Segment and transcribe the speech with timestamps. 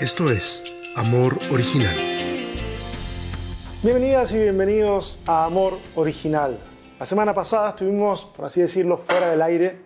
[0.00, 0.64] Esto es
[0.96, 1.94] Amor Original.
[3.82, 6.58] Bienvenidas y bienvenidos a Amor Original.
[6.98, 9.76] La semana pasada estuvimos, por así decirlo, fuera del aire,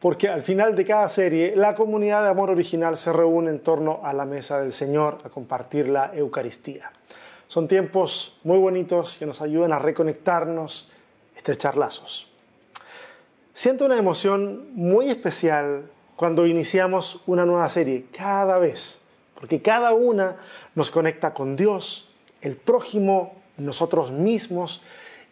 [0.00, 4.00] porque al final de cada serie la comunidad de Amor Original se reúne en torno
[4.02, 6.90] a la mesa del Señor a compartir la Eucaristía.
[7.46, 10.90] Son tiempos muy bonitos que nos ayudan a reconectarnos,
[11.36, 12.28] estrechar lazos.
[13.52, 19.01] Siento una emoción muy especial cuando iniciamos una nueva serie, cada vez
[19.42, 20.36] porque cada una
[20.76, 22.08] nos conecta con Dios,
[22.42, 24.82] el prójimo, nosotros mismos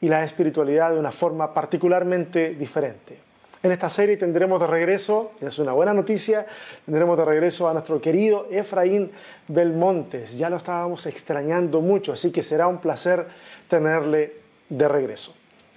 [0.00, 3.20] y la espiritualidad de una forma particularmente diferente.
[3.62, 6.44] En esta serie tendremos de regreso, y es una buena noticia,
[6.84, 9.12] tendremos de regreso a nuestro querido Efraín
[9.46, 10.36] Belmontes.
[10.36, 13.28] Ya lo estábamos extrañando mucho, así que será un placer
[13.68, 14.38] tenerle
[14.70, 15.34] de regreso.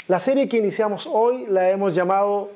[0.08, 2.50] La serie que iniciamos hoy la hemos llamado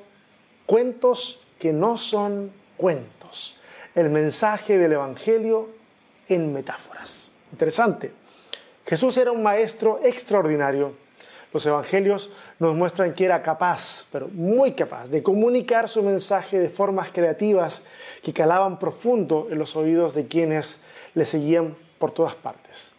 [0.65, 3.57] Cuentos que no son cuentos
[3.97, 5.69] el mensaje del Evangelio
[6.29, 7.31] en metáforas.
[7.51, 8.11] Interesante.
[8.85, 10.93] Jesús era un maestro extraordinario.
[11.51, 16.69] Los evangelios nos muestran que era capaz, pero muy capaz, de comunicar su mensaje de
[16.69, 17.81] formas creativas
[18.21, 20.81] que calaban profundo en los oídos de quienes
[21.15, 22.91] le seguían por todas partes.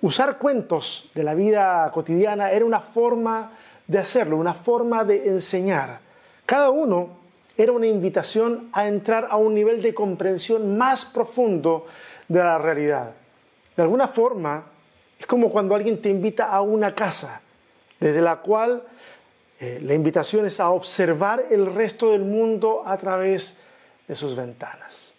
[0.00, 3.52] Usar cuentos de la vida cotidiana era una forma
[3.86, 6.00] de hacerlo, una forma de enseñar.
[6.44, 7.23] Cada uno
[7.56, 11.86] era una invitación a entrar a un nivel de comprensión más profundo
[12.28, 13.12] de la realidad.
[13.76, 14.64] De alguna forma,
[15.18, 17.40] es como cuando alguien te invita a una casa,
[18.00, 18.82] desde la cual
[19.60, 23.58] eh, la invitación es a observar el resto del mundo a través
[24.08, 25.14] de sus ventanas.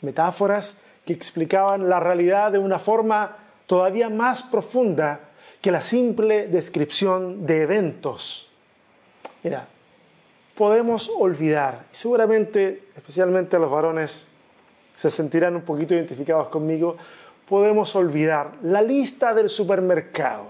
[0.00, 3.36] Metáforas que explicaban la realidad de una forma
[3.66, 5.20] todavía más profunda
[5.60, 8.50] que la simple descripción de eventos.
[9.42, 9.66] Mira,
[10.54, 14.28] podemos olvidar, y seguramente, especialmente los varones,
[14.94, 16.96] se sentirán un poquito identificados conmigo,
[17.48, 20.46] podemos olvidar la lista del supermercado,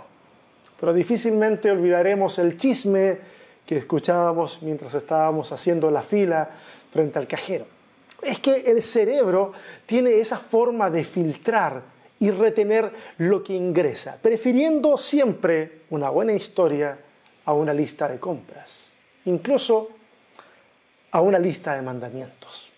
[0.78, 3.18] pero difícilmente olvidaremos el chisme
[3.66, 6.50] que escuchábamos mientras estábamos haciendo la fila
[6.92, 7.66] frente al cajero.
[8.20, 9.52] Es que el cerebro
[9.86, 11.82] tiene esa forma de filtrar
[12.20, 16.98] y retener lo que ingresa, prefiriendo siempre una buena historia
[17.46, 18.93] a una lista de compras
[19.24, 19.90] incluso
[21.10, 22.70] a una lista de mandamientos.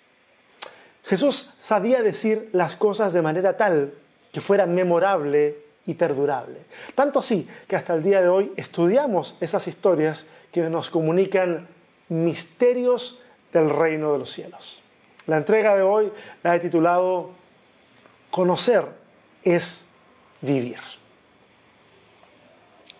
[1.05, 3.95] Jesús sabía decir las cosas de manera tal
[4.33, 6.59] que fuera memorable y perdurable.
[6.95, 11.69] Tanto así que hasta el día de hoy estudiamos esas historias que nos comunican
[12.09, 13.21] misterios
[13.53, 14.83] del reino de los cielos.
[15.27, 17.31] La entrega de hoy la he titulado
[18.31, 18.87] Conocer
[19.43, 19.87] es
[20.41, 20.81] vivir.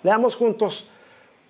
[0.03, 0.89] Leamos juntos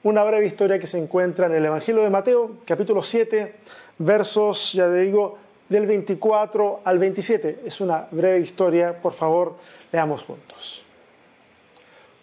[0.06, 3.56] una breve historia que se encuentra en el Evangelio de Mateo, capítulo 7,
[3.98, 5.36] versos, ya digo,
[5.68, 7.62] del 24 al 27.
[7.64, 9.56] Es una breve historia, por favor,
[9.90, 10.84] leamos juntos.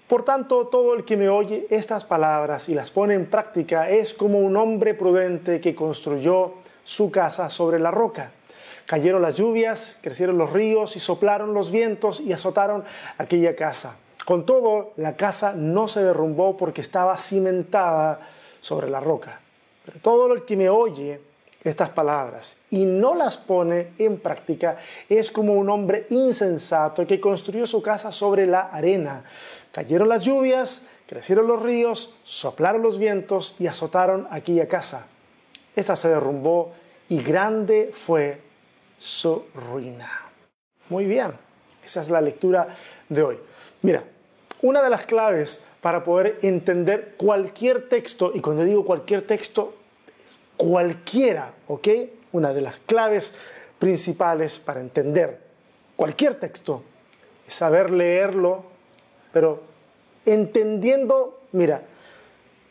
[0.07, 4.13] Por tanto, todo el que me oye estas palabras y las pone en práctica es
[4.13, 6.53] como un hombre prudente que construyó
[6.85, 8.31] su casa sobre la roca.
[8.85, 12.85] Cayeron las lluvias, crecieron los ríos y soplaron los vientos y azotaron
[13.17, 18.19] aquella casa con todo, la casa no se derrumbó porque estaba cimentada
[18.59, 19.39] sobre la roca.
[20.01, 21.19] Todo el que me oye
[21.63, 27.66] estas palabras y no las pone en práctica es como un hombre insensato que construyó
[27.66, 29.23] su casa sobre la arena.
[29.72, 35.07] Cayeron las lluvias, crecieron los ríos, soplaron los vientos y azotaron aquella casa.
[35.75, 36.73] Esa se derrumbó
[37.09, 38.41] y grande fue
[39.00, 40.22] su ruina.
[40.90, 41.34] Muy bien,
[41.84, 42.67] esa es la lectura
[43.09, 43.40] de hoy.
[43.81, 44.03] Mira,
[44.63, 49.75] una de las claves para poder entender cualquier texto, y cuando digo cualquier texto,
[50.07, 51.88] es cualquiera, ¿ok?
[52.31, 53.34] Una de las claves
[53.78, 55.41] principales para entender
[55.97, 56.81] cualquier texto
[57.46, 58.63] es saber leerlo,
[59.34, 59.62] pero
[60.25, 61.81] entendiendo, mira,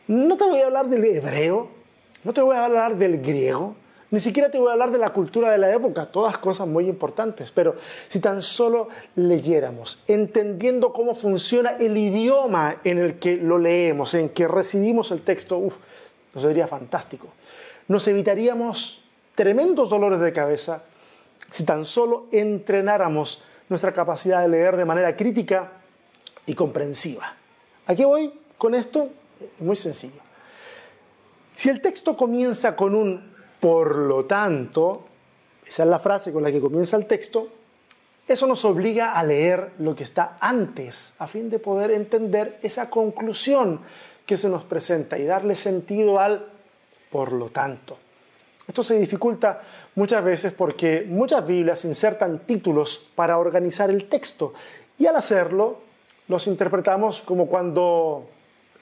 [0.07, 1.69] no te voy a hablar del hebreo,
[2.23, 3.75] no te voy a hablar del griego,
[4.13, 6.87] ni siquiera te voy a hablar de la cultura de la época, todas cosas muy
[6.87, 13.57] importantes, pero si tan solo leyéramos, entendiendo cómo funciona el idioma en el que lo
[13.57, 15.77] leemos, en que recibimos el texto, uff,
[16.31, 17.29] nos sería fantástico.
[17.87, 19.01] Nos evitaríamos
[19.33, 20.83] tremendos dolores de cabeza
[21.49, 25.71] si tan solo entrenáramos nuestra capacidad de leer de manera crítica
[26.45, 27.33] y comprensiva.
[27.87, 29.09] Aquí voy con esto,
[29.57, 30.21] muy sencillo.
[31.55, 33.32] Si el texto comienza con un
[33.63, 35.05] por lo tanto,
[35.65, 37.47] esa es la frase con la que comienza el texto,
[38.27, 42.89] eso nos obliga a leer lo que está antes, a fin de poder entender esa
[42.89, 43.79] conclusión
[44.25, 46.45] que se nos presenta y darle sentido al
[47.09, 47.97] por lo tanto.
[48.67, 49.61] Esto se dificulta
[49.95, 54.53] muchas veces porque muchas Biblias insertan títulos para organizar el texto
[54.99, 55.77] y al hacerlo
[56.27, 58.27] los interpretamos como cuando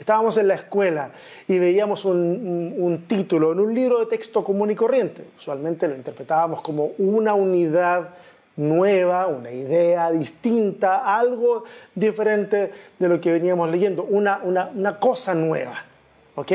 [0.01, 1.11] estábamos en la escuela
[1.47, 5.23] y veíamos un, título en un libro de texto común y corriente.
[5.37, 8.09] Usualmente lo interpretábamos como una unidad
[8.55, 15.85] nueva, una idea distinta, algo diferente de lo que veníamos leyendo, una, cosa nueva.
[16.33, 16.51] ¿ok?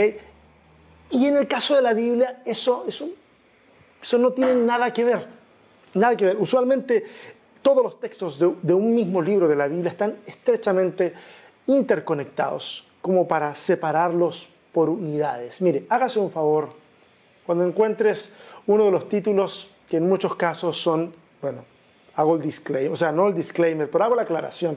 [1.10, 2.84] Y en el caso de la Biblia, eso
[4.18, 5.24] no tiene nada que ver.
[5.94, 6.36] Nada que ver.
[6.36, 7.04] Usualmente
[7.62, 11.14] todos los textos de, de un mismo libro de la Biblia están estrechamente
[11.68, 15.62] interconectados, como para separarlos por unidades.
[15.62, 16.70] Mire, hágase un favor,
[17.46, 18.34] cuando encuentres
[18.66, 21.64] uno de los títulos que en muchos casos son, bueno,
[22.16, 24.76] hago el disclaimer, o sea, no el disclaimer, pero hago la aclaración.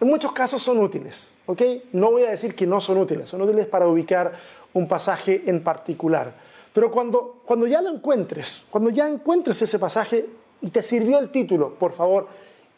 [0.00, 1.60] En muchos casos son útiles, ¿ok?
[1.92, 4.32] No voy a decir que no son útiles, son útiles para ubicar
[4.72, 6.32] un pasaje en particular.
[6.72, 10.24] Pero cuando, cuando ya lo encuentres, cuando ya encuentres ese pasaje
[10.60, 12.28] y te sirvió el título, por favor,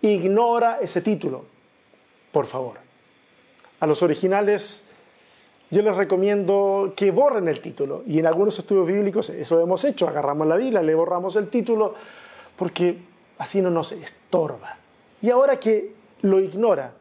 [0.01, 1.45] ignora ese título,
[2.33, 2.92] por favor.
[3.83, 4.85] A los originales
[5.73, 8.05] yo les recomiendo que borren el título.
[8.07, 10.07] Y en algunos estudios bíblicos eso hemos hecho.
[10.07, 11.97] Agarramos la Biblia, le borramos el título,
[12.55, 12.97] porque
[13.39, 14.77] así no nos estorba.
[15.21, 16.93] Y ahora que lo ignora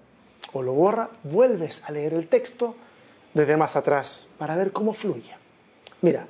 [0.53, 2.73] o lo borra, vuelves a leer el texto
[3.35, 5.35] desde más atrás para ver cómo fluye.
[6.01, 6.25] Mira,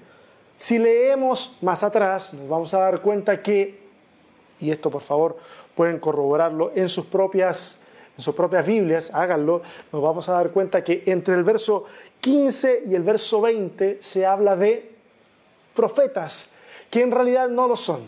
[0.57, 3.79] si leemos más atrás, nos vamos a dar cuenta que,
[4.59, 5.37] y esto por favor
[5.75, 7.80] pueden corroborarlo en sus propias,
[8.17, 9.61] en sus propias Biblias, háganlo,
[9.91, 11.85] nos vamos a dar cuenta que entre el verso
[12.19, 14.91] 15 y el verso 20 se habla de
[15.73, 16.51] profetas,
[16.89, 18.07] que en realidad no lo son.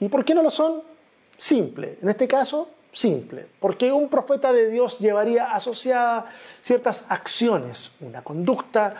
[0.00, 0.82] ¿Y por qué no lo son?
[1.36, 1.98] Simple.
[2.02, 6.26] En este caso, simple, porque un profeta de Dios llevaría asociada
[6.60, 8.94] ciertas acciones, una conducta,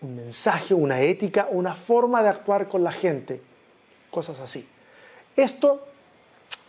[0.00, 3.40] un mensaje, una ética, una forma de actuar con la gente,
[4.10, 4.68] cosas así.
[5.36, 5.86] Esto,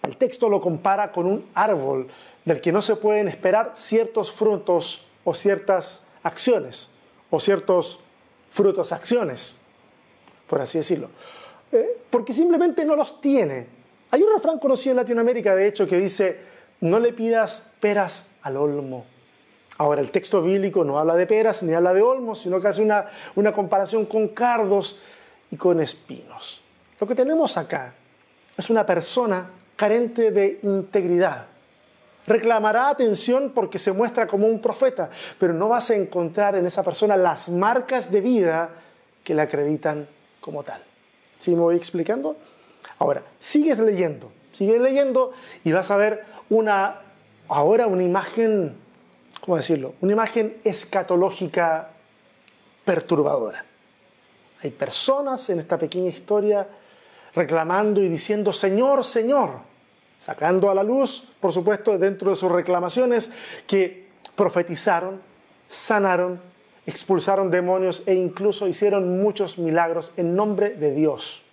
[0.06, 2.08] el texto lo compara con un árbol
[2.46, 6.92] del que no se pueden esperar ciertos frutos o ciertas acciones,
[7.30, 8.00] o ciertos
[8.50, 9.58] frutos, acciones,
[10.48, 11.10] por así decirlo,
[11.72, 13.68] eh, porque simplemente no los tiene.
[14.12, 16.40] Hay un refrán conocido en Latinoamérica, de hecho, que dice,
[16.82, 19.06] no le pidas peras al olmo.
[19.78, 22.82] Ahora, el texto bíblico no habla de peras ni habla de olmos, sino que hace
[22.82, 24.98] una, una comparación con cardos
[25.50, 26.62] y con espinos.
[27.00, 27.94] Lo que tenemos acá
[28.56, 31.48] es una persona carente de integridad.
[32.28, 36.84] Reclamará atención porque se muestra como un profeta, pero no vas a encontrar en esa
[36.84, 38.70] persona las marcas de vida
[39.24, 40.08] que le acreditan
[40.42, 40.82] como tal.
[41.38, 42.36] ¿Sí me voy explicando?
[42.98, 45.34] Ahora, sigues leyendo, sigues leyendo
[45.64, 47.02] y vas a ver una,
[47.48, 48.76] ahora una imagen,
[49.42, 49.94] ¿cómo decirlo?
[50.02, 51.90] Una imagen escatológica
[52.86, 53.66] perturbadora.
[54.64, 56.68] Hay personas en esta pequeña historia
[57.36, 59.60] reclamando y diciendo, Señor, Señor,
[60.18, 63.32] sacando a la luz, por supuesto, dentro de sus reclamaciones,
[63.68, 65.22] que profetizaron,
[65.68, 66.40] sanaron,
[66.86, 71.44] expulsaron demonios e incluso hicieron muchos milagros en nombre de Dios.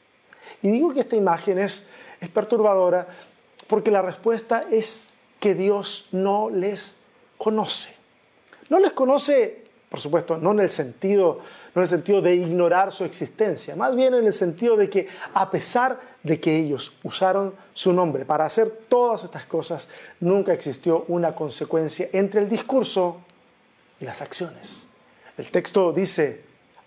[0.62, 1.88] Y digo que esta imagen es,
[2.20, 3.08] es perturbadora
[3.66, 6.96] porque la respuesta es que Dios no les
[7.38, 7.94] conoce.
[8.68, 9.61] No les conoce,
[9.92, 11.40] por supuesto, no en el sentido,
[11.74, 15.06] no en el sentido de ignorar su existencia, más bien en el sentido de que
[15.34, 21.04] a pesar de que ellos usaron su nombre para hacer todas estas cosas, nunca existió
[21.08, 23.20] una consecuencia entre el discurso
[24.00, 24.86] y las acciones.
[25.36, 26.42] El texto dice,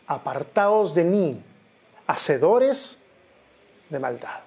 [0.07, 1.43] apartaos de mí,
[2.07, 3.03] hacedores
[3.87, 4.39] de maldad.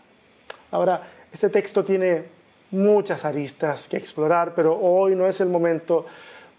[0.73, 2.25] Ahora, este texto tiene
[2.73, 6.07] muchas aristas que explorar, pero hoy no es el momento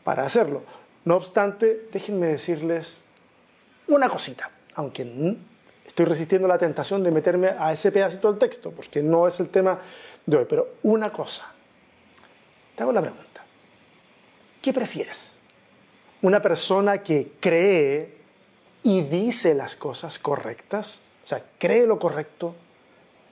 [0.05, 0.63] para hacerlo.
[1.09, 3.01] No obstante, déjenme decirles
[3.87, 5.37] una cosita, aunque
[5.83, 9.49] estoy resistiendo la tentación de meterme a ese pedacito del texto, porque no es el
[9.49, 9.79] tema
[10.23, 11.51] de hoy, pero una cosa.
[12.75, 13.43] Te hago la pregunta.
[14.61, 15.39] ¿Qué prefieres?
[16.21, 18.15] ¿Una persona que cree
[18.83, 21.01] y dice las cosas correctas?
[21.23, 22.53] O sea, cree lo correcto,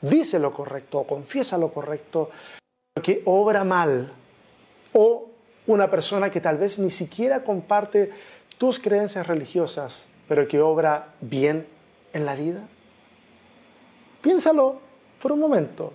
[0.02, 2.32] dice lo correcto o confiesa lo correcto,
[3.04, 4.12] que obra mal
[4.94, 5.27] o
[5.68, 8.12] una persona que tal vez ni siquiera comparte
[8.58, 11.68] tus creencias religiosas, pero que obra bien
[12.14, 12.62] en la vida?
[14.22, 14.82] Piénsalo
[15.22, 15.94] por un momento.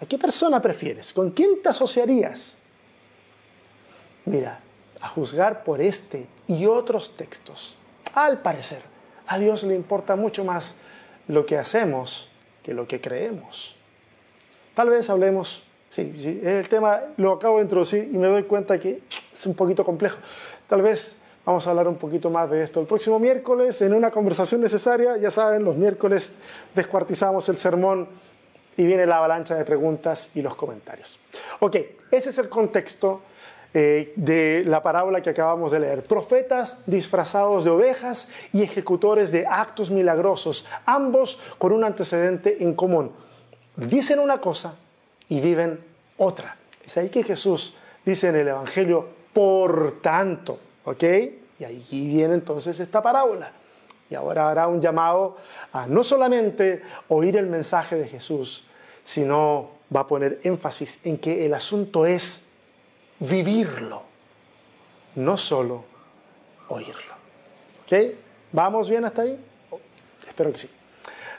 [0.00, 1.12] ¿A qué persona prefieres?
[1.12, 2.58] ¿Con quién te asociarías?
[4.24, 4.60] Mira,
[5.00, 7.76] a juzgar por este y otros textos,
[8.12, 8.82] al parecer,
[9.26, 10.76] a Dios le importa mucho más
[11.28, 12.28] lo que hacemos
[12.62, 13.76] que lo que creemos.
[14.74, 18.78] Tal vez hablemos, sí, sí, el tema lo acabo de introducir y me doy cuenta
[18.78, 19.02] que
[19.32, 20.18] es un poquito complejo.
[20.66, 21.16] Tal vez
[21.46, 25.16] Vamos a hablar un poquito más de esto el próximo miércoles en una conversación necesaria.
[25.16, 26.40] Ya saben, los miércoles
[26.74, 28.08] descuartizamos el sermón
[28.76, 31.20] y viene la avalancha de preguntas y los comentarios.
[31.60, 31.76] Ok,
[32.10, 33.22] ese es el contexto
[33.72, 36.02] eh, de la parábola que acabamos de leer.
[36.02, 43.12] Profetas disfrazados de ovejas y ejecutores de actos milagrosos, ambos con un antecedente en común.
[43.76, 44.74] Dicen una cosa
[45.28, 45.82] y viven
[46.18, 46.56] otra.
[46.84, 51.02] Es ahí que Jesús dice en el Evangelio, por tanto, ¿ok?
[51.58, 53.52] Y ahí viene entonces esta parábola.
[54.08, 55.36] Y ahora hará un llamado
[55.72, 58.64] a no solamente oír el mensaje de Jesús,
[59.02, 62.46] sino va a poner énfasis en que el asunto es
[63.18, 64.02] vivirlo,
[65.16, 65.84] no solo
[66.68, 67.14] oírlo.
[67.84, 68.14] ¿Ok?
[68.52, 69.38] ¿Vamos bien hasta ahí?
[70.26, 70.70] Espero que sí.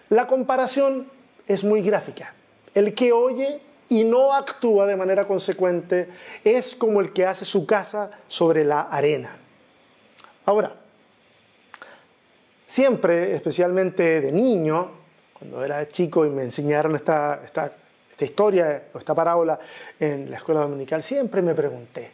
[0.09, 1.09] La comparación
[1.47, 2.33] es muy gráfica.
[2.73, 6.09] El que oye y no actúa de manera consecuente
[6.43, 9.37] es como el que hace su casa sobre la arena.
[10.45, 10.73] Ahora,
[12.65, 14.91] siempre, especialmente de niño,
[15.33, 17.71] cuando era chico y me enseñaron esta, esta,
[18.09, 19.59] esta historia o esta parábola
[19.99, 22.11] en la escuela dominical, siempre me pregunté,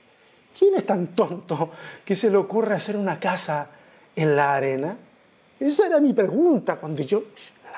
[0.57, 1.71] ¿quién es tan tonto
[2.03, 3.67] que se le ocurre hacer una casa
[4.15, 4.97] en la arena?
[5.59, 7.23] Esa era mi pregunta cuando yo,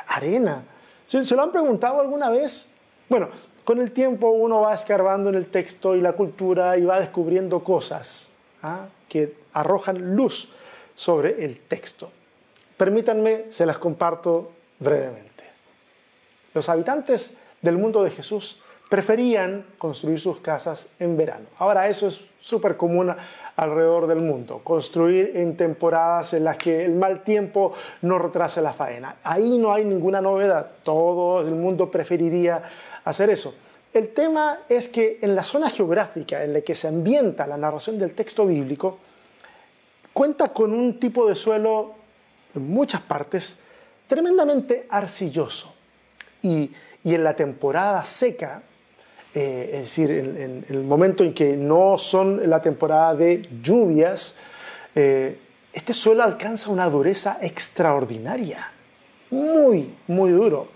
[0.08, 0.64] arena.
[1.06, 2.68] ¿Se, ¿Se lo han preguntado alguna vez?
[3.08, 3.30] Bueno,
[3.66, 7.64] con el tiempo uno va escarbando en el texto y la cultura y va descubriendo
[7.64, 8.30] cosas
[8.62, 8.86] ¿ah?
[9.10, 10.50] que arrojan luz
[10.94, 12.12] sobre el texto.
[12.78, 15.44] Permítanme, se las comparto brevemente.
[16.54, 21.48] Los habitantes del mundo de Jesús preferían construir sus casas en verano.
[21.58, 23.14] Ahora eso es súper común
[23.56, 28.74] alrededor del mundo, construir en temporadas en las que el mal tiempo no retrase la
[28.74, 29.16] faena.
[29.24, 32.62] Ahí no hay ninguna novedad, todo el mundo preferiría
[33.06, 33.56] hacer eso.
[33.94, 37.98] El tema es que en la zona geográfica en la que se ambienta la narración
[37.98, 38.98] del texto bíblico,
[40.12, 41.94] cuenta con un tipo de suelo
[42.54, 43.58] en muchas partes
[44.08, 45.74] tremendamente arcilloso.
[46.42, 46.72] Y,
[47.04, 48.64] en la temporada seca,
[49.34, 54.36] eh, es decir, en, el momento en que no son la temporada de lluvias,
[54.96, 55.38] eh,
[55.72, 58.72] este suelo alcanza una dureza extraordinaria,
[59.30, 60.75] muy, muy duro.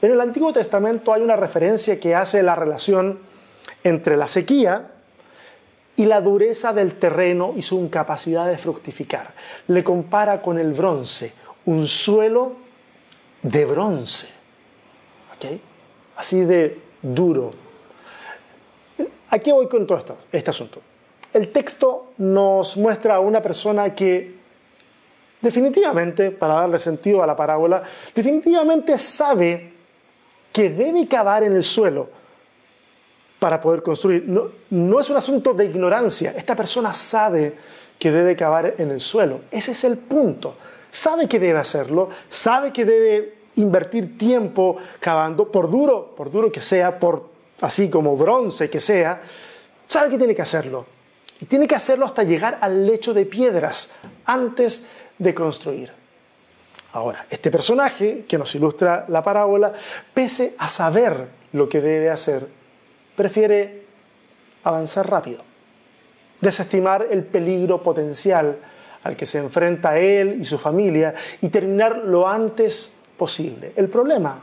[0.00, 3.18] En el Antiguo Testamento hay una referencia que hace la relación
[3.82, 4.92] entre la sequía
[5.96, 9.34] y la dureza del terreno y su incapacidad de fructificar.
[9.66, 11.32] Le compara con el bronce,
[11.66, 12.52] un suelo
[13.42, 14.28] de bronce.
[16.16, 17.50] Así de duro.
[19.30, 20.80] Aquí voy con todo esto, este asunto.
[21.32, 24.36] El texto nos muestra a una persona que
[25.40, 27.82] definitivamente, para darle sentido a la parábola,
[28.14, 29.77] definitivamente sabe
[30.58, 32.08] que debe cavar en el suelo
[33.38, 34.24] para poder construir.
[34.26, 36.34] No, no es un asunto de ignorancia.
[36.36, 37.54] Esta persona sabe
[37.96, 39.42] que debe cavar en el suelo.
[39.52, 40.56] Ese es el punto.
[40.90, 46.60] Sabe que debe hacerlo, sabe que debe invertir tiempo cavando, por duro, por duro que
[46.60, 49.22] sea, por así como bronce que sea,
[49.86, 50.86] sabe que tiene que hacerlo.
[51.40, 53.90] Y tiene que hacerlo hasta llegar al lecho de piedras
[54.24, 54.86] antes
[55.18, 55.97] de construir.
[56.92, 59.72] Ahora, este personaje que nos ilustra la parábola,
[60.14, 62.48] pese a saber lo que debe hacer,
[63.14, 63.84] prefiere
[64.64, 65.42] avanzar rápido,
[66.40, 68.58] desestimar el peligro potencial
[69.02, 73.72] al que se enfrenta él y su familia y terminar lo antes posible.
[73.76, 74.40] El problema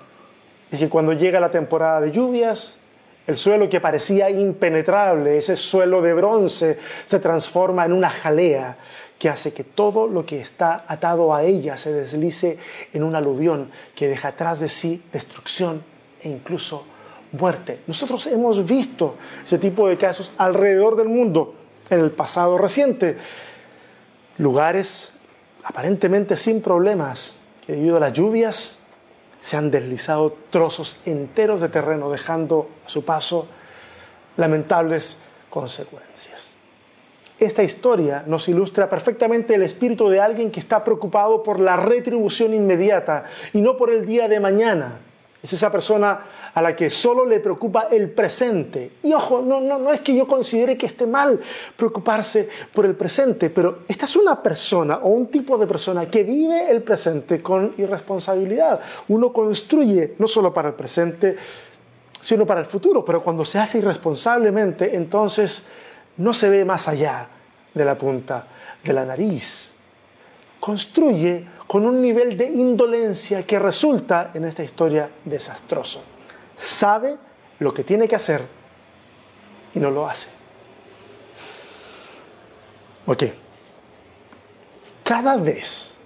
[0.71, 2.79] es que cuando llega la temporada de lluvias,
[3.27, 8.77] el suelo que parecía impenetrable, ese suelo de bronce, se transforma en una jalea
[9.17, 12.57] que hace que todo lo que está atado a ella se deslice
[12.93, 15.83] en un aluvión que deja atrás de sí destrucción
[16.21, 16.85] e incluso
[17.31, 17.79] muerte.
[17.87, 21.55] Nosotros hemos visto ese tipo de casos alrededor del mundo
[21.89, 23.17] en el pasado reciente.
[24.37, 25.13] Lugares
[25.63, 28.79] aparentemente sin problemas, que debido a las lluvias
[29.45, 33.47] se han deslizado trozos enteros de terreno, dejando a su paso
[34.37, 35.19] lamentables
[35.51, 36.55] consecuencias.
[37.37, 42.55] Esta historia nos ilustra perfectamente el espíritu de alguien que está preocupado por la retribución
[42.55, 45.01] inmediata y no por el día de mañana.
[45.45, 46.19] Es esa persona
[46.55, 48.93] a la que solo le preocupa el presente.
[49.03, 51.39] Y ojo, no, no, no es que yo considere que esté mal
[51.77, 56.23] preocuparse por el presente, pero esta es una persona o un tipo de persona que
[56.23, 58.79] vive el presente con irresponsabilidad.
[59.09, 61.35] Uno construye no solo para el presente,
[62.19, 65.67] sino para el futuro, pero cuando se hace irresponsablemente, entonces
[66.17, 67.29] no se ve más allá
[67.71, 68.47] de la punta
[68.83, 69.75] de la nariz.
[70.59, 76.03] Construye con un nivel de indolencia que resulta en esta historia desastroso
[76.55, 77.17] sabe
[77.59, 78.45] lo que tiene que hacer
[79.73, 80.29] y no lo hace.
[83.05, 83.23] Ok.
[85.03, 85.97] Cada vez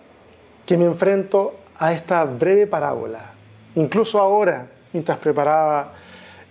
[0.65, 3.33] que me enfrento a esta breve parábola,
[3.75, 5.93] incluso ahora, mientras preparaba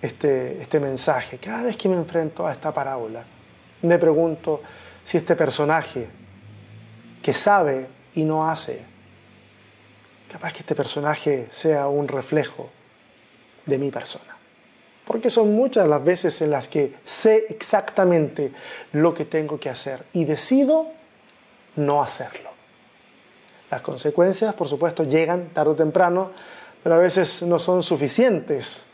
[0.00, 3.24] este, este mensaje, cada vez que me enfrento a esta parábola,
[3.82, 4.62] me pregunto
[5.04, 6.08] si este personaje
[7.22, 8.84] que sabe y no hace,
[10.28, 12.68] capaz que este personaje sea un reflejo
[13.66, 14.36] de mi persona.
[15.04, 18.52] Porque son muchas las veces en las que sé exactamente
[18.92, 20.88] lo que tengo que hacer y decido
[21.76, 22.50] no hacerlo.
[23.70, 26.30] Las consecuencias, por supuesto, llegan tarde o temprano,
[26.82, 28.84] pero a veces no son suficientes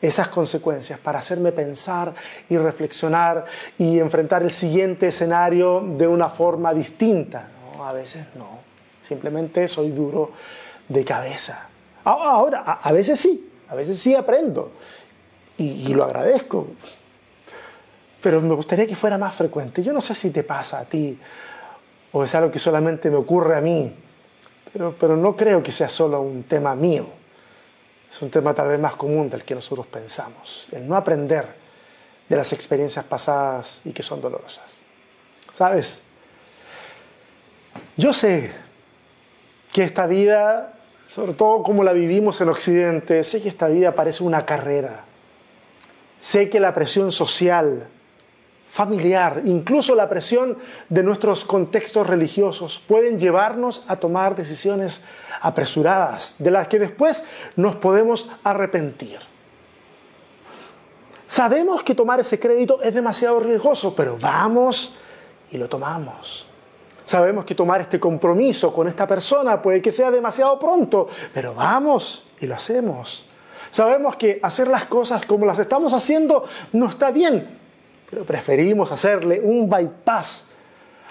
[0.00, 2.14] esas consecuencias para hacerme pensar
[2.48, 3.44] y reflexionar
[3.78, 7.48] y enfrentar el siguiente escenario de una forma distinta.
[7.80, 8.60] a veces no,
[9.00, 10.32] simplemente soy duro
[10.88, 11.68] de cabeza.
[12.04, 14.72] Ahora, a veces sí, a veces sí aprendo
[15.56, 16.68] y, lo agradezco,
[18.20, 19.82] pero me gustaría que fuera más frecuente.
[19.82, 21.18] Yo no sé si te pasa a ti
[22.12, 23.94] o es algo que solamente me ocurre a mí,
[24.72, 27.06] pero, pero no creo que sea solo un tema mío.
[28.10, 31.64] Es un tema tal vez más común del que nosotros pensamos, el no aprender
[32.28, 34.82] de las experiencias pasadas y que son dolorosas.
[35.50, 36.02] ¿Sabes?
[37.96, 38.50] Yo sé
[39.72, 40.73] que esta vida,
[41.08, 45.04] sobre todo como la vivimos en Occidente, sé que esta vida parece una carrera.
[46.18, 47.88] Sé que la presión social,
[48.66, 50.58] familiar, incluso la presión
[50.88, 55.04] de nuestros contextos religiosos pueden llevarnos a tomar decisiones
[55.40, 57.24] apresuradas, de las que después
[57.56, 59.20] nos podemos arrepentir.
[61.26, 64.94] Sabemos que tomar ese crédito es demasiado riesgoso, pero vamos
[65.50, 66.48] y lo tomamos.
[67.04, 72.28] Sabemos que tomar este compromiso con esta persona puede que sea demasiado pronto, pero vamos
[72.40, 73.26] y lo hacemos.
[73.68, 77.46] Sabemos que hacer las cosas como las estamos haciendo no está bien,
[78.08, 80.46] pero preferimos hacerle un bypass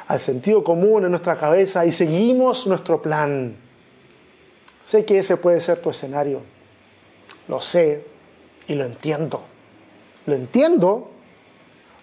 [0.07, 3.55] al sentido común en nuestra cabeza y seguimos nuestro plan.
[4.81, 6.41] Sé que ese puede ser tu escenario,
[7.47, 8.05] lo sé
[8.67, 9.43] y lo entiendo.
[10.25, 11.11] Lo entiendo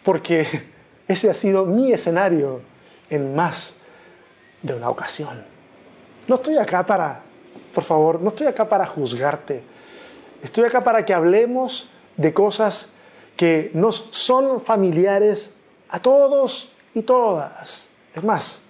[0.04, 0.46] porque
[1.08, 2.60] ese ha sido mi escenario
[3.08, 3.79] en más
[4.62, 5.44] de una ocasión.
[6.28, 7.22] No estoy acá para,
[7.72, 9.62] por favor, no estoy acá para juzgarte.
[10.42, 12.90] Estoy acá para que hablemos de cosas
[13.36, 15.54] que nos son familiares
[15.88, 17.88] a todos y todas.
[18.14, 18.62] Es más,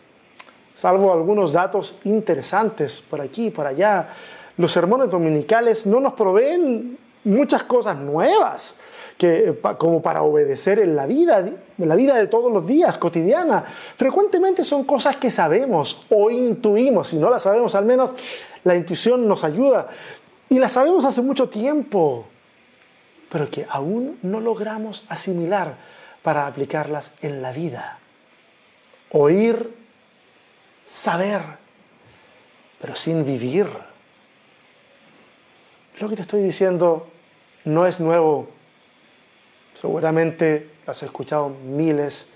[0.74, 4.10] salvo algunos datos interesantes por aquí y por allá,
[4.56, 8.76] los sermones dominicales no nos proveen muchas cosas nuevas
[9.20, 13.62] que, como para obedecer en la vida, en la vida de todos los días, cotidiana.
[13.62, 18.14] Frecuentemente son cosas que sabemos o intuimos, si no las sabemos, al menos
[18.64, 19.88] la intuición nos ayuda.
[20.48, 22.24] Y las sabemos hace mucho tiempo
[23.30, 25.76] pero que aún no logramos asimilar
[26.22, 27.98] para aplicarlas en la vida.
[29.12, 29.72] Oír,
[30.84, 31.40] saber,
[32.80, 33.68] pero sin vivir.
[36.00, 37.08] Lo que te estoy diciendo
[37.64, 38.48] no es nuevo.
[39.74, 42.28] Seguramente has escuchado miles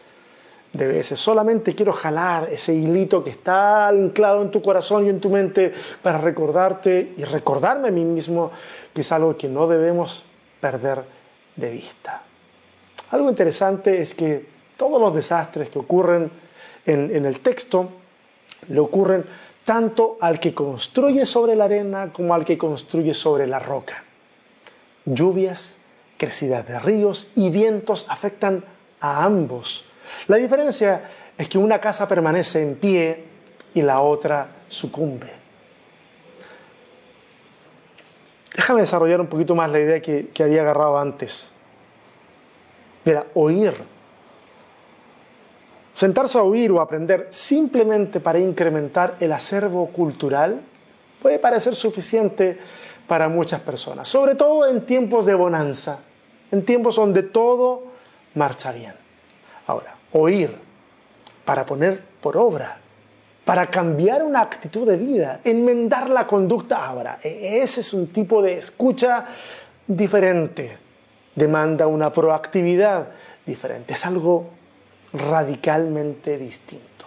[0.73, 1.19] de veces.
[1.19, 5.73] Solamente quiero jalar ese hilito que está anclado en tu corazón y en tu mente
[6.03, 8.51] para recordarte y recordarme a mí mismo
[8.93, 10.25] que es algo que no debemos
[10.61, 11.05] perder
[11.57, 12.23] de vista.
[13.11, 16.31] Algo interesante es que todos los desastres que ocurren
[16.85, 17.89] en, en el texto
[18.69, 19.25] le ocurren
[19.65, 24.03] tanto al que construye sobre la arena como al que construye sobre la roca.
[25.05, 25.79] Lluvias,
[26.17, 28.65] crecida de ríos y vientos afectan
[29.01, 29.85] a ambos.
[30.29, 33.25] La diferencia es que una casa permanece en pie
[33.75, 35.45] y la otra sucumbe.
[38.55, 41.53] Déjame desarrollar un poquito más la idea que, había agarrado antes.
[43.05, 43.75] Mira, oír.
[45.97, 50.61] Sentarse a oír o aprender simplemente para incrementar el acervo cultural
[51.21, 52.59] puede parecer suficiente
[53.07, 55.99] para muchas personas, sobre todo en tiempos de bonanza,
[56.51, 57.85] en tiempos donde todo
[58.35, 58.95] marcha bien.
[59.67, 60.57] Ahora, oír
[61.45, 62.79] para poner por obra
[63.45, 67.19] para cambiar una actitud de vida, enmendar la conducta ahora.
[67.23, 69.27] E-, ese es un tipo de escucha
[69.87, 70.79] diferente,
[71.35, 73.09] demanda una proactividad
[73.45, 74.49] diferente, es algo
[75.13, 77.07] radicalmente distinto.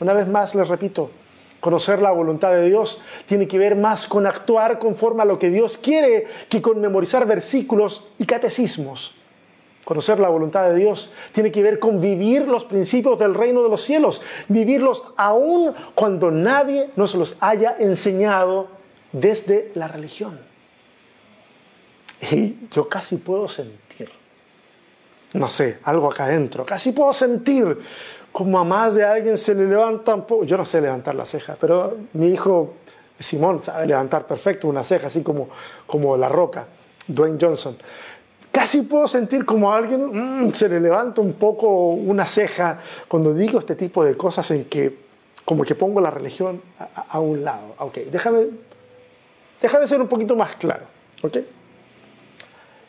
[0.00, 1.10] Una vez más les repito,
[1.60, 5.50] conocer la voluntad de Dios tiene que ver más con actuar conforme a lo que
[5.50, 9.14] Dios quiere que con memorizar versículos y catecismos.
[9.84, 13.70] Conocer la voluntad de Dios tiene que ver con vivir los principios del reino de
[13.70, 18.68] los cielos, vivirlos aún cuando nadie nos los haya enseñado
[19.12, 20.38] desde la religión.
[22.32, 24.10] Y yo casi puedo sentir,
[25.32, 27.78] no sé, algo acá adentro, casi puedo sentir
[28.38, 31.26] como a más de alguien se le levanta un poco, yo no sé levantar la
[31.26, 32.74] ceja, pero mi hijo
[33.18, 35.48] Simón sabe levantar perfecto una ceja, así como,
[35.88, 36.68] como la roca,
[37.08, 37.76] Dwayne Johnson.
[38.52, 43.34] Casi puedo sentir como a alguien mm, se le levanta un poco una ceja cuando
[43.34, 44.96] digo este tipo de cosas en que
[45.44, 46.62] como que pongo la religión
[47.08, 47.74] a, un lado.
[47.78, 48.46] Ok, déjame,
[49.60, 50.84] déjame ser un poquito más claro.
[51.24, 51.38] Ok.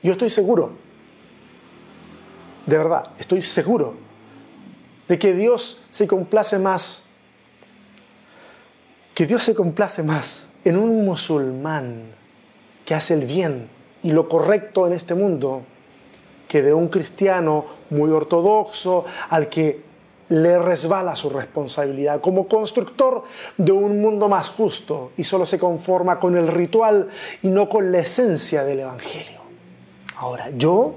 [0.03, 0.73] Yo estoy seguro,
[2.67, 4.09] de verdad, estoy seguro
[5.10, 7.02] de que Dios se complace más,
[9.13, 12.04] que Dios se complace más en un musulmán
[12.86, 13.69] que hace el bien
[14.04, 15.63] y lo correcto en este mundo
[16.48, 19.84] que de un cristiano muy ortodoxo al que
[20.30, 23.24] le resbala su responsabilidad como constructor
[23.58, 27.10] de un mundo más justo y solo se conforma con el ritual
[27.41, 29.39] y no con la esencia del Evangelio.
[30.17, 30.95] Ahora, yo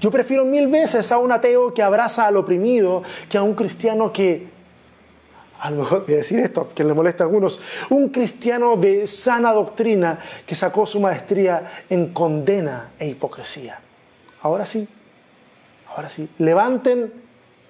[0.00, 4.12] yo prefiero mil veces a un ateo que abraza al oprimido que a un cristiano
[4.12, 4.48] que,
[5.60, 9.06] a lo mejor voy a decir esto, que le molesta a algunos, un cristiano de
[9.06, 13.80] sana doctrina que sacó su maestría en condena e hipocresía.
[14.42, 14.86] Ahora sí,
[15.88, 17.12] ahora sí, levanten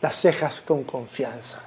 [0.03, 1.63] las cejas con confianza,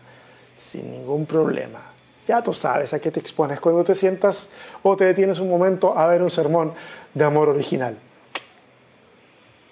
[0.55, 1.91] sin ningún problema.
[2.27, 4.51] Ya tú sabes a qué te expones cuando te sientas
[4.83, 6.73] o te detienes un momento a ver un sermón
[7.15, 7.97] de amor original.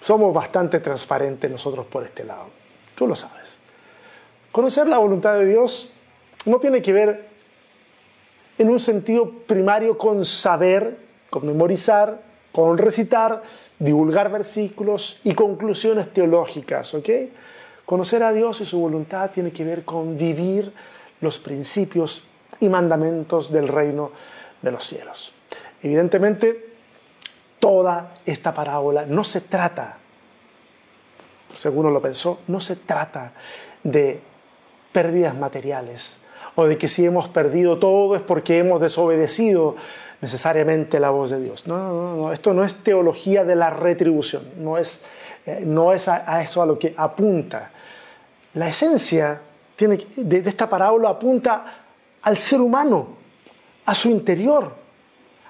[0.00, 2.48] Somos bastante transparentes nosotros por este lado.
[2.94, 3.60] Tú lo sabes.
[4.50, 5.92] Conocer la voluntad de Dios
[6.46, 7.28] no tiene que ver
[8.58, 10.98] en un sentido primario con saber,
[11.30, 12.20] con memorizar,
[12.52, 13.42] con recitar,
[13.78, 17.08] divulgar versículos y conclusiones teológicas, ¿ok?
[17.84, 20.72] Conocer a Dios y su voluntad tiene que ver con vivir
[21.20, 22.24] los principios
[22.58, 24.12] y mandamientos del reino
[24.62, 25.32] de los cielos.
[25.82, 26.69] Evidentemente,
[27.60, 29.98] toda esta parábola no se trata,
[31.54, 33.32] según lo pensó, no se trata
[33.84, 34.20] de
[34.92, 36.20] pérdidas materiales
[36.56, 39.76] o de que si hemos perdido todo es porque hemos desobedecido
[40.20, 41.66] necesariamente la voz de Dios.
[41.66, 45.02] No, no, no, esto no es teología de la retribución, no es,
[45.46, 47.70] eh, no es a, eso a lo que apunta.
[48.54, 49.40] La esencia
[49.78, 51.64] de esta parábola apunta
[52.22, 53.16] al ser humano,
[53.86, 54.74] a su interior,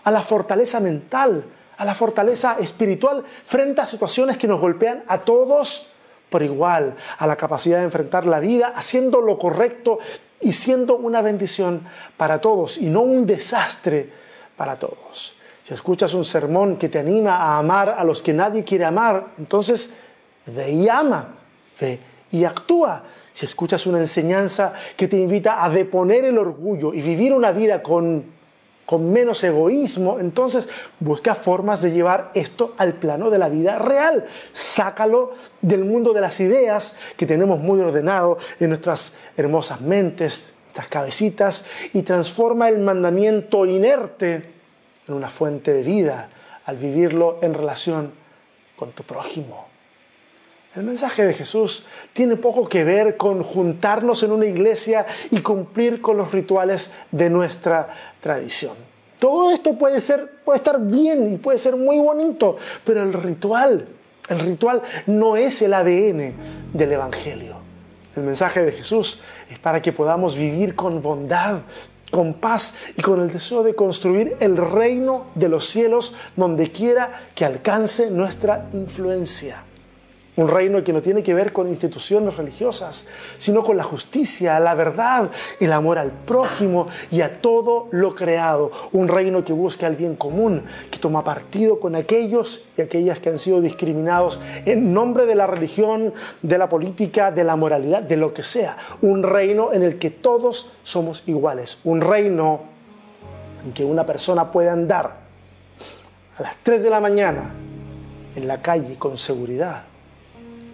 [0.05, 1.45] a la fortaleza mental,
[1.81, 5.87] a la fortaleza espiritual frente a situaciones que nos golpean a todos
[6.29, 9.99] por igual, a la capacidad de enfrentar la vida haciendo lo correcto
[10.43, 11.81] y siendo una bendición
[12.19, 14.11] para todos y no un desastre
[14.59, 15.35] para todos.
[15.63, 19.29] Si escuchas un sermón que te anima a amar a los que nadie quiere amar,
[19.39, 19.95] entonces
[20.45, 21.29] ve y ama,
[21.81, 21.99] ve
[22.31, 23.05] y actúa.
[23.33, 27.83] Si escuchas una enseñanza que te invita a deponer el orgullo y vivir una vida
[27.83, 28.39] con
[28.91, 34.27] con menos egoísmo, entonces busca formas de llevar esto al plano de la vida real.
[34.51, 40.89] Sácalo del mundo de las ideas que tenemos muy ordenado en nuestras hermosas mentes, nuestras
[40.89, 44.51] cabecitas, y transforma el mandamiento inerte
[45.07, 46.29] en una fuente de vida
[46.65, 48.11] al vivirlo en relación
[48.75, 49.70] con tu prójimo.
[50.77, 56.01] El mensaje de Jesús tiene poco que ver con juntarnos en una iglesia y cumplir
[56.01, 57.89] con los rituales de nuestra
[58.21, 58.75] tradición.
[59.19, 63.89] Todo esto puede ser, puede estar bien y puede ser muy bonito, pero el ritual,
[64.29, 66.35] el ritual no es el ADN
[66.73, 67.57] del Evangelio.
[68.15, 71.63] El mensaje de Jesús es para que podamos vivir con bondad,
[72.13, 77.29] con paz y con el deseo de construir el reino de los cielos donde quiera
[77.35, 79.65] que alcance nuestra influencia.
[80.41, 83.05] Un reino que no tiene que ver con instituciones religiosas,
[83.37, 88.71] sino con la justicia, la verdad, el amor al prójimo y a todo lo creado.
[88.93, 93.29] Un reino que busca el bien común, que toma partido con aquellos y aquellas que
[93.29, 98.17] han sido discriminados en nombre de la religión, de la política, de la moralidad, de
[98.17, 98.79] lo que sea.
[99.03, 101.81] Un reino en el que todos somos iguales.
[101.85, 102.63] Un reino
[103.63, 105.17] en que una persona puede andar
[106.39, 107.53] a las 3 de la mañana
[108.35, 109.90] en la calle con seguridad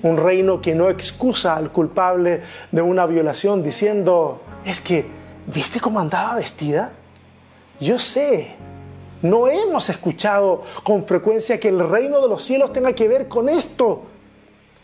[0.03, 5.07] un reino que no excusa al culpable de una violación diciendo, es que,
[5.47, 6.93] ¿viste cómo andaba vestida?
[7.81, 8.57] Yo sé,
[9.23, 13.49] no hemos escuchado con frecuencia que el reino de los cielos tenga que ver con
[13.49, 14.03] esto.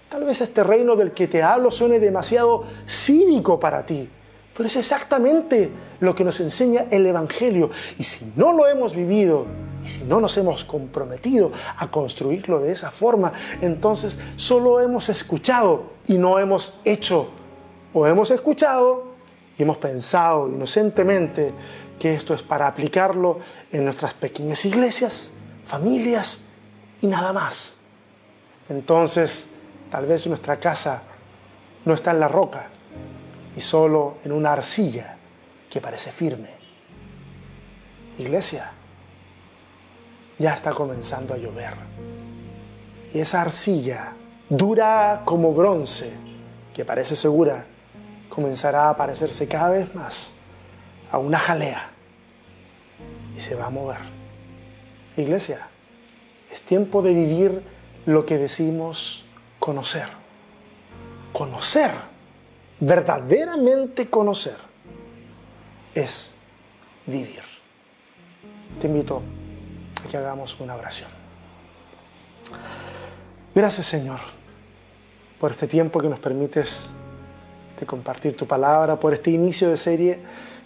[0.08, 4.08] Tal vez este reino del que te hablo suene demasiado cívico para ti,
[4.54, 5.70] pero es exactamente
[6.00, 7.70] lo que nos enseña el Evangelio.
[7.98, 9.46] Y si no lo hemos vivido,
[9.84, 15.92] y si no nos hemos comprometido a construirlo de esa forma, entonces solo hemos escuchado
[16.06, 17.30] y no hemos hecho.
[17.94, 19.12] O hemos escuchado
[19.58, 21.52] y hemos pensado inocentemente
[21.98, 23.38] que esto es para aplicarlo
[23.70, 25.32] en nuestras pequeñas iglesias,
[25.64, 26.40] familias
[27.00, 27.78] y nada más.
[28.68, 29.48] Entonces,
[29.90, 31.02] tal vez nuestra casa
[31.84, 32.70] no está en la roca,
[33.56, 35.16] y solo en una arcilla
[35.70, 36.50] que parece firme.
[38.18, 38.72] Iglesia,
[40.42, 41.74] ya está comenzando a llover.
[43.14, 44.12] Y esa arcilla,
[44.48, 46.12] dura como bronce,
[46.74, 47.66] que parece segura,
[48.28, 50.32] comenzará a parecerse cada vez más
[51.12, 51.90] a una jalea
[53.36, 54.00] y se va a mover.
[55.16, 55.68] Iglesia,
[56.50, 57.62] es tiempo de vivir
[58.04, 59.24] lo que decimos
[59.60, 60.08] conocer.
[61.32, 61.92] Conocer,
[62.80, 64.56] verdaderamente conocer,
[65.94, 66.34] es
[67.06, 67.42] vivir.
[68.80, 69.22] Te invito
[70.10, 71.10] que hagamos una oración.
[73.54, 74.20] Gracias Señor
[75.38, 76.90] por este tiempo que nos permites
[77.78, 80.20] de compartir tu palabra, por este inicio de serie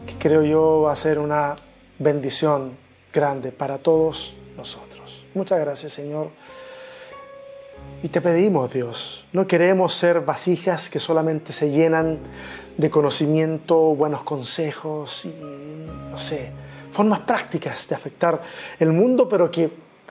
[0.06, 1.56] que creo yo va a ser una
[1.98, 2.76] bendición
[3.12, 5.24] grande para todos nosotros.
[5.34, 6.30] Muchas gracias Señor.
[8.02, 12.18] Y te pedimos, Dios, no queremos ser vasijas que solamente se llenan
[12.76, 15.34] de conocimiento, buenos consejos y,
[16.10, 16.52] no sé,
[16.96, 18.40] formas prácticas de afectar
[18.78, 19.70] el mundo, pero que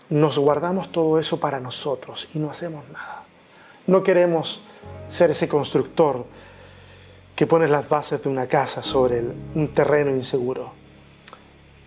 [0.10, 3.24] nos guardamos todo eso para nosotros y no hacemos nada.
[3.88, 4.62] No queremos
[5.08, 6.26] ser ese constructor
[7.36, 9.22] que pone las bases de una casa sobre
[9.56, 10.72] un terreno inseguro.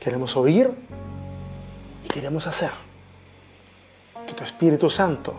[0.00, 0.70] Queremos oír
[2.04, 2.70] y queremos hacer.
[4.26, 5.34] Que tu Espíritu Santo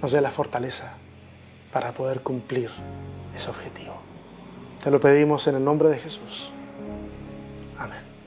[0.00, 0.94] nos dé la fortaleza
[1.72, 2.70] para poder cumplir
[3.34, 3.94] ese objetivo.
[4.82, 6.52] Te lo pedimos en el nombre de Jesús.
[7.78, 8.17] Amén.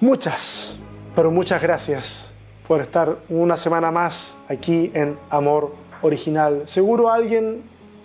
[0.00, 0.76] Muchas,
[1.14, 2.34] pero muchas gracias
[2.68, 6.64] por estar una semana más aquí en Amor Original.
[6.66, 7.62] Seguro a alguien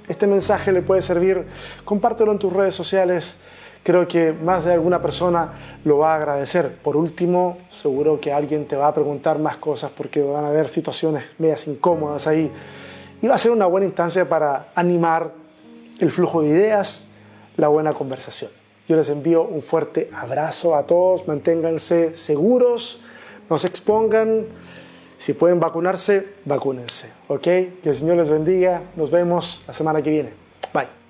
[0.08, 1.46] este mensaje le puede servir.
[1.84, 3.40] Compártelo en tus redes sociales.
[3.84, 6.78] Creo que más de alguna persona lo va a agradecer.
[6.78, 10.70] Por último, seguro que alguien te va a preguntar más cosas porque van a haber
[10.70, 12.50] situaciones medias incómodas ahí.
[13.22, 15.34] Y va a ser una buena instancia para animar
[16.00, 17.08] el flujo de ideas,
[17.58, 18.61] la buena conversación.
[18.92, 23.00] Yo les envío un fuerte abrazo a todos, manténganse seguros,
[23.50, 24.48] no se expongan,
[25.18, 27.42] si pueden vacunarse, vacúnense, ¿ok?
[27.42, 30.34] Que el Señor les bendiga, nos vemos la semana que viene.
[30.74, 31.01] Bye.